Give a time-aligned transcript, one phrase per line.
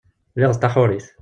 [0.35, 1.07] Lliɣ d taḥurit.